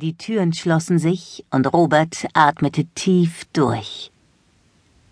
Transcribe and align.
Die 0.00 0.16
Türen 0.16 0.52
schlossen 0.52 1.00
sich 1.00 1.44
und 1.50 1.72
Robert 1.72 2.28
atmete 2.32 2.84
tief 2.94 3.46
durch. 3.52 4.12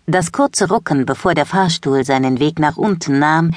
Das 0.05 0.31
kurze 0.31 0.69
Rucken, 0.69 1.05
bevor 1.05 1.33
der 1.33 1.45
Fahrstuhl 1.45 2.05
seinen 2.05 2.39
Weg 2.39 2.57
nach 2.57 2.77
unten 2.77 3.19
nahm, 3.19 3.51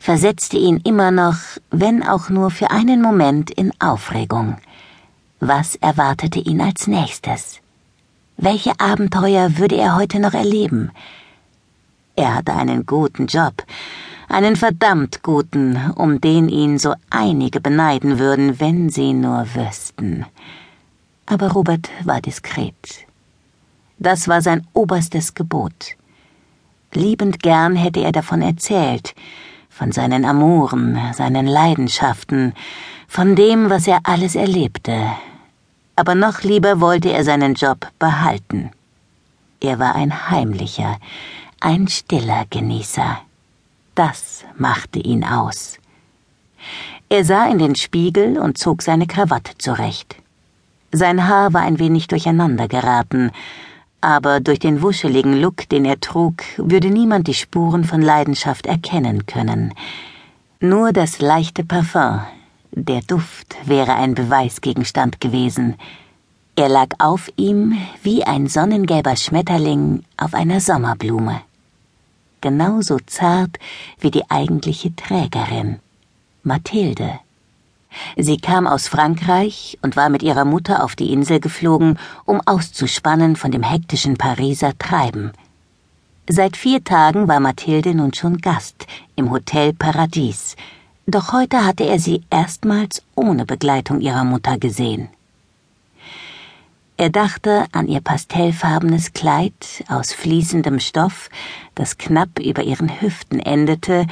versetzte 0.00 0.56
ihn 0.56 0.78
immer 0.78 1.12
noch, 1.12 1.36
wenn 1.70 2.02
auch 2.02 2.30
nur 2.30 2.50
für 2.50 2.72
einen 2.72 3.00
Moment, 3.00 3.52
in 3.52 3.70
Aufregung. 3.80 4.56
Was 5.38 5.76
erwartete 5.76 6.40
ihn 6.40 6.60
als 6.60 6.88
nächstes? 6.88 7.60
Welche 8.36 8.72
Abenteuer 8.80 9.58
würde 9.58 9.76
er 9.76 9.94
heute 9.94 10.18
noch 10.18 10.34
erleben? 10.34 10.90
Er 12.16 12.34
hatte 12.34 12.54
einen 12.54 12.86
guten 12.86 13.28
Job, 13.28 13.62
einen 14.28 14.56
verdammt 14.56 15.22
guten, 15.22 15.92
um 15.94 16.20
den 16.20 16.48
ihn 16.48 16.80
so 16.80 16.94
einige 17.08 17.60
beneiden 17.60 18.18
würden, 18.18 18.58
wenn 18.58 18.90
sie 18.90 19.12
nur 19.12 19.46
wüssten 19.54 20.26
aber 21.26 21.52
Robert 21.52 21.90
war 22.04 22.20
diskret. 22.20 23.06
Das 23.98 24.28
war 24.28 24.42
sein 24.42 24.66
oberstes 24.72 25.34
Gebot. 25.34 25.96
Liebend 26.92 27.42
gern 27.42 27.76
hätte 27.76 28.00
er 28.00 28.12
davon 28.12 28.42
erzählt, 28.42 29.14
von 29.70 29.92
seinen 29.92 30.24
Amoren, 30.24 30.98
seinen 31.14 31.46
Leidenschaften, 31.46 32.54
von 33.08 33.36
dem, 33.36 33.70
was 33.70 33.86
er 33.86 34.00
alles 34.04 34.34
erlebte. 34.34 35.12
Aber 35.96 36.14
noch 36.14 36.42
lieber 36.42 36.80
wollte 36.80 37.12
er 37.12 37.24
seinen 37.24 37.54
Job 37.54 37.86
behalten. 37.98 38.70
Er 39.60 39.78
war 39.78 39.94
ein 39.94 40.30
heimlicher, 40.30 40.98
ein 41.60 41.88
stiller 41.88 42.44
Genießer. 42.50 43.18
Das 43.94 44.44
machte 44.56 44.98
ihn 44.98 45.24
aus. 45.24 45.78
Er 47.08 47.24
sah 47.24 47.46
in 47.48 47.58
den 47.58 47.74
Spiegel 47.74 48.38
und 48.38 48.58
zog 48.58 48.82
seine 48.82 49.06
Krawatte 49.06 49.56
zurecht. 49.58 50.21
Sein 50.94 51.26
Haar 51.26 51.54
war 51.54 51.62
ein 51.62 51.78
wenig 51.78 52.06
durcheinander 52.06 52.68
geraten, 52.68 53.30
aber 54.02 54.40
durch 54.40 54.58
den 54.58 54.82
wuscheligen 54.82 55.40
Look, 55.40 55.66
den 55.70 55.86
er 55.86 55.98
trug, 56.00 56.42
würde 56.58 56.90
niemand 56.90 57.28
die 57.28 57.34
Spuren 57.34 57.84
von 57.84 58.02
Leidenschaft 58.02 58.66
erkennen 58.66 59.24
können. 59.24 59.72
Nur 60.60 60.92
das 60.92 61.20
leichte 61.20 61.64
Parfum, 61.64 62.20
der 62.72 63.00
Duft 63.00 63.56
wäre 63.64 63.94
ein 63.94 64.14
Beweisgegenstand 64.14 65.18
gewesen. 65.20 65.76
Er 66.56 66.68
lag 66.68 66.88
auf 66.98 67.30
ihm 67.36 67.78
wie 68.02 68.24
ein 68.24 68.46
sonnengelber 68.46 69.16
Schmetterling 69.16 70.04
auf 70.18 70.34
einer 70.34 70.60
Sommerblume. 70.60 71.40
Genauso 72.42 72.98
zart 73.06 73.58
wie 73.98 74.10
die 74.10 74.30
eigentliche 74.30 74.94
Trägerin, 74.94 75.78
Mathilde. 76.42 77.20
Sie 78.16 78.38
kam 78.38 78.66
aus 78.66 78.88
Frankreich 78.88 79.78
und 79.82 79.96
war 79.96 80.08
mit 80.08 80.22
ihrer 80.22 80.44
Mutter 80.44 80.84
auf 80.84 80.96
die 80.96 81.12
Insel 81.12 81.40
geflogen, 81.40 81.98
um 82.24 82.40
auszuspannen 82.44 83.36
von 83.36 83.50
dem 83.50 83.62
hektischen 83.62 84.16
Pariser 84.16 84.76
Treiben. 84.78 85.32
Seit 86.28 86.56
vier 86.56 86.84
Tagen 86.84 87.28
war 87.28 87.40
Mathilde 87.40 87.94
nun 87.94 88.14
schon 88.14 88.38
Gast 88.38 88.86
im 89.16 89.30
Hotel 89.30 89.72
Paradies, 89.72 90.56
doch 91.06 91.32
heute 91.32 91.64
hatte 91.64 91.84
er 91.84 91.98
sie 91.98 92.22
erstmals 92.30 93.02
ohne 93.16 93.44
Begleitung 93.44 94.00
ihrer 94.00 94.24
Mutter 94.24 94.56
gesehen. 94.58 95.08
Er 96.96 97.10
dachte 97.10 97.66
an 97.72 97.88
ihr 97.88 98.00
pastellfarbenes 98.00 99.12
Kleid 99.12 99.84
aus 99.88 100.12
fließendem 100.12 100.78
Stoff, 100.78 101.28
das 101.74 101.98
knapp 101.98 102.38
über 102.38 102.62
ihren 102.62 103.00
Hüften 103.00 103.40
endete, 103.40 104.06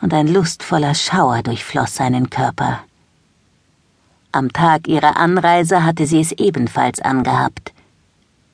und 0.00 0.14
ein 0.14 0.28
lustvoller 0.28 0.94
Schauer 0.94 1.42
durchfloss 1.42 1.96
seinen 1.96 2.30
Körper. 2.30 2.84
Am 4.38 4.52
Tag 4.52 4.86
ihrer 4.86 5.16
Anreise 5.16 5.82
hatte 5.82 6.06
sie 6.06 6.20
es 6.20 6.30
ebenfalls 6.30 7.00
angehabt. 7.00 7.72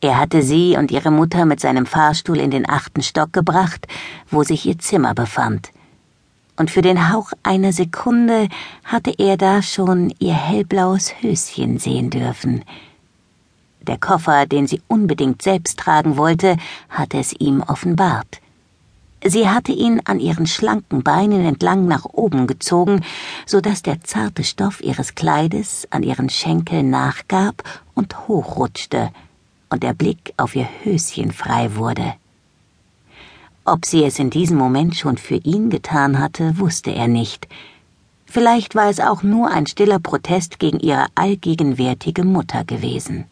Er 0.01 0.17
hatte 0.17 0.41
sie 0.41 0.79
und 0.79 0.91
ihre 0.91 1.11
Mutter 1.11 1.45
mit 1.45 1.61
seinem 1.61 1.85
Fahrstuhl 1.85 2.39
in 2.39 2.51
den 2.51 2.67
achten 2.67 3.03
Stock 3.03 3.35
gebracht, 3.35 3.87
wo 4.31 4.45
sich 4.45 4.65
ihr 4.65 4.79
Zimmer 4.79 5.13
befand. 5.13 5.73
Und 6.57 6.71
für 6.71 6.81
den 6.81 7.13
Hauch 7.13 7.33
einer 7.43 7.75
Sekunde 7.75 8.49
hatte 8.83 9.13
er 9.19 9.37
da 9.37 9.61
schon 9.61 10.11
ihr 10.21 10.33
hellblaues 10.33 11.21
Höschen 11.21 11.77
sehen 11.77 12.09
dürfen. 12.09 12.65
Der 13.83 13.99
Koffer, 13.99 14.47
den 14.47 14.67
sie 14.67 14.81
unbedingt 14.89 15.43
selbst 15.43 15.79
tragen 15.79 16.17
wollte, 16.17 16.57
hatte 16.89 17.19
es 17.19 17.35
ihm 17.39 17.61
offenbart. 17.61 18.41
Sie 19.27 19.49
hatte 19.49 19.73
ihn 19.73 20.03
an 20.05 20.21
ihren 20.21 20.47
schlanken 20.47 21.03
Beinen 21.03 21.47
entlang 21.47 21.87
nach 21.87 22.05
oben 22.05 22.47
gezogen, 22.47 23.01
so 23.47 23.63
dass 23.63 23.83
der 23.83 24.03
zarte 24.03 24.45
Stoff 24.45 24.83
ihres 24.83 25.15
Kleides 25.15 25.89
an 25.91 26.03
ihren 26.03 26.29
Schenkeln 26.29 26.91
nachgab 26.91 27.63
und 27.95 28.29
hochrutschte, 28.29 29.11
und 29.71 29.83
der 29.83 29.95
Blick 29.95 30.35
auf 30.37 30.55
ihr 30.55 30.69
Höschen 30.83 31.33
frei 31.33 31.75
wurde. 31.77 32.15
Ob 33.65 33.87
sie 33.87 34.05
es 34.05 34.19
in 34.19 34.29
diesem 34.29 34.59
Moment 34.59 34.95
schon 34.95 35.17
für 35.17 35.37
ihn 35.37 35.71
getan 35.71 36.19
hatte, 36.19 36.59
wusste 36.59 36.91
er 36.91 37.09
nicht. 37.09 37.49
Vielleicht 38.27 38.75
war 38.75 38.91
es 38.91 39.01
auch 39.01 39.23
nur 39.23 39.51
ein 39.51 39.67
stiller 39.67 40.01
Protest 40.01 40.59
gegen 40.59 40.81
ihre 40.81 41.07
allgegenwärtige 41.15 42.25
Mutter 42.25 42.65
gewesen. 42.65 43.25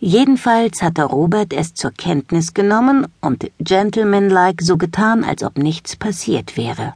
Jedenfalls 0.00 0.80
hatte 0.80 1.02
Robert 1.02 1.52
es 1.52 1.74
zur 1.74 1.90
Kenntnis 1.90 2.54
genommen 2.54 3.06
und 3.20 3.50
gentlemanlike 3.58 4.62
so 4.62 4.76
getan, 4.76 5.24
als 5.24 5.42
ob 5.42 5.58
nichts 5.58 5.96
passiert 5.96 6.56
wäre. 6.56 6.94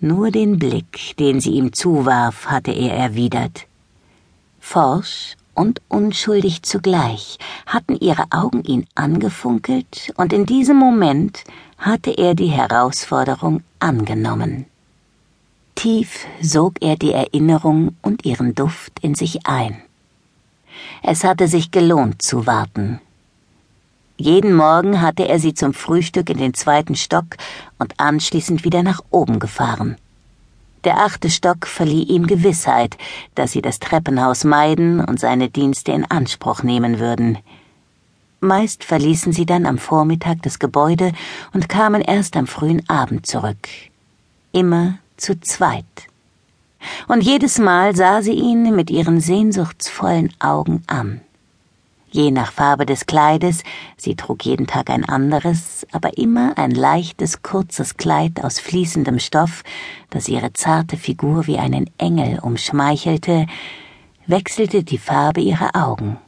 Nur 0.00 0.30
den 0.30 0.58
Blick, 0.58 1.14
den 1.18 1.40
sie 1.40 1.52
ihm 1.52 1.72
zuwarf, 1.74 2.46
hatte 2.46 2.72
er 2.72 2.94
erwidert. 2.94 3.66
Forsch 4.60 5.36
und 5.54 5.82
unschuldig 5.88 6.62
zugleich 6.62 7.38
hatten 7.66 7.96
ihre 7.96 8.24
Augen 8.30 8.64
ihn 8.64 8.86
angefunkelt, 8.94 10.12
und 10.16 10.32
in 10.32 10.46
diesem 10.46 10.76
Moment 10.76 11.44
hatte 11.76 12.10
er 12.10 12.34
die 12.34 12.48
Herausforderung 12.48 13.62
angenommen. 13.78 14.66
Tief 15.74 16.26
sog 16.40 16.76
er 16.80 16.96
die 16.96 17.12
Erinnerung 17.12 17.94
und 18.00 18.24
ihren 18.24 18.54
Duft 18.54 19.00
in 19.00 19.14
sich 19.14 19.46
ein. 19.46 19.82
Es 21.06 21.22
hatte 21.22 21.48
sich 21.48 21.70
gelohnt 21.70 22.22
zu 22.22 22.46
warten. 22.46 22.98
Jeden 24.16 24.54
Morgen 24.54 25.02
hatte 25.02 25.28
er 25.28 25.38
sie 25.38 25.52
zum 25.52 25.74
Frühstück 25.74 26.30
in 26.30 26.38
den 26.38 26.54
zweiten 26.54 26.96
Stock 26.96 27.36
und 27.78 28.00
anschließend 28.00 28.64
wieder 28.64 28.82
nach 28.82 29.02
oben 29.10 29.38
gefahren. 29.38 29.96
Der 30.84 31.00
achte 31.00 31.28
Stock 31.28 31.66
verlieh 31.66 32.04
ihm 32.04 32.26
Gewissheit, 32.26 32.96
dass 33.34 33.52
sie 33.52 33.60
das 33.60 33.80
Treppenhaus 33.80 34.44
meiden 34.44 35.04
und 35.04 35.20
seine 35.20 35.50
Dienste 35.50 35.92
in 35.92 36.06
Anspruch 36.06 36.62
nehmen 36.62 36.98
würden. 36.98 37.36
Meist 38.40 38.82
verließen 38.82 39.32
sie 39.34 39.44
dann 39.44 39.66
am 39.66 39.76
Vormittag 39.76 40.40
das 40.40 40.58
Gebäude 40.58 41.12
und 41.52 41.68
kamen 41.68 42.00
erst 42.00 42.34
am 42.34 42.46
frühen 42.46 42.88
Abend 42.88 43.26
zurück. 43.26 43.68
Immer 44.52 45.00
zu 45.18 45.38
zweit 45.38 45.84
und 47.08 47.22
jedes 47.22 47.58
Mal 47.58 47.94
sah 47.94 48.22
sie 48.22 48.32
ihn 48.32 48.74
mit 48.74 48.90
ihren 48.90 49.20
sehnsuchtsvollen 49.20 50.32
Augen 50.40 50.82
an. 50.86 51.20
Je 52.14 52.30
nach 52.30 52.52
Farbe 52.52 52.86
des 52.86 53.06
Kleides, 53.06 53.64
sie 53.96 54.14
trug 54.14 54.44
jeden 54.44 54.68
Tag 54.68 54.88
ein 54.88 55.04
anderes, 55.04 55.84
aber 55.90 56.16
immer 56.16 56.56
ein 56.56 56.70
leichtes, 56.70 57.42
kurzes 57.42 57.96
Kleid 57.96 58.44
aus 58.44 58.60
fließendem 58.60 59.18
Stoff, 59.18 59.64
das 60.10 60.28
ihre 60.28 60.52
zarte 60.52 60.96
Figur 60.96 61.48
wie 61.48 61.58
einen 61.58 61.90
Engel 61.98 62.38
umschmeichelte, 62.38 63.48
wechselte 64.28 64.84
die 64.84 64.98
Farbe 64.98 65.40
ihrer 65.40 65.74
Augen. 65.74 66.18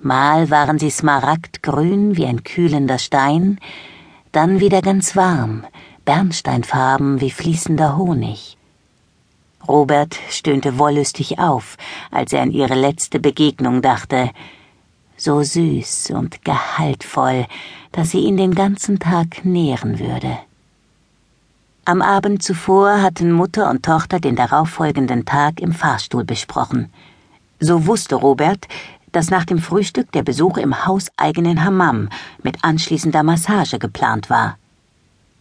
Mal 0.00 0.50
waren 0.50 0.80
sie 0.80 0.90
smaragdgrün 0.90 2.16
wie 2.16 2.26
ein 2.26 2.42
kühlender 2.42 2.98
Stein, 2.98 3.60
dann 4.32 4.58
wieder 4.58 4.82
ganz 4.82 5.14
warm, 5.14 5.64
bernsteinfarben 6.04 7.20
wie 7.20 7.30
fließender 7.30 7.96
Honig. 7.96 8.57
Robert 9.68 10.16
stöhnte 10.30 10.78
wollüstig 10.78 11.38
auf, 11.38 11.76
als 12.10 12.32
er 12.32 12.42
an 12.42 12.50
ihre 12.50 12.74
letzte 12.74 13.20
Begegnung 13.20 13.82
dachte. 13.82 14.30
So 15.16 15.42
süß 15.42 16.12
und 16.12 16.44
gehaltvoll, 16.44 17.46
dass 17.92 18.10
sie 18.10 18.20
ihn 18.20 18.36
den 18.36 18.54
ganzen 18.54 18.98
Tag 18.98 19.44
nähren 19.44 19.98
würde. 19.98 20.38
Am 21.84 22.02
Abend 22.02 22.42
zuvor 22.42 23.02
hatten 23.02 23.32
Mutter 23.32 23.70
und 23.70 23.84
Tochter 23.84 24.20
den 24.20 24.36
darauffolgenden 24.36 25.24
Tag 25.24 25.60
im 25.60 25.72
Fahrstuhl 25.72 26.24
besprochen. 26.24 26.92
So 27.60 27.86
wusste 27.86 28.14
Robert, 28.14 28.68
dass 29.12 29.30
nach 29.30 29.44
dem 29.44 29.58
Frühstück 29.58 30.12
der 30.12 30.22
Besuch 30.22 30.58
im 30.58 30.86
hauseigenen 30.86 31.64
Hammam 31.64 32.08
mit 32.42 32.62
anschließender 32.62 33.22
Massage 33.22 33.78
geplant 33.78 34.30
war. 34.30 34.58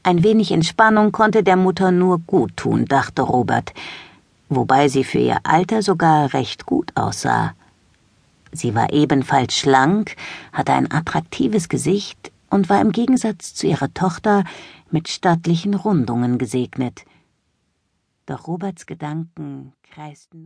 Ein 0.04 0.24
wenig 0.24 0.52
Entspannung 0.52 1.12
konnte 1.12 1.44
der 1.44 1.57
Mutter 1.57 1.92
nur 1.92 2.19
gut 2.19 2.56
tun, 2.56 2.86
dachte 2.86 3.24
Robert, 3.24 3.74
wobei 4.50 4.88
sie 4.88 5.04
für 5.04 5.20
ihr 5.20 5.40
Alter 5.44 5.82
sogar 5.82 6.34
recht 6.34 6.66
gut 6.66 6.92
aussah. 6.96 7.54
Sie 8.52 8.76
war 8.76 8.94
ebenfalls 8.94 9.56
schlank, 9.56 10.16
hatte 10.54 10.74
ein 10.74 10.92
attraktives 10.92 11.70
Gesicht 11.70 12.32
und 12.50 12.70
war 12.70 12.82
im 12.82 12.92
Gegensatz 12.92 13.54
zu 13.54 13.68
ihrer 13.68 13.94
Tochter 13.94 14.44
mit 14.90 15.10
stattlichen 15.10 15.74
Rundungen 15.74 16.38
gesegnet. 16.38 17.06
Doch 18.26 18.48
Roberts 18.48 18.86
Gedanken 18.86 19.74
kreisten 19.84 20.36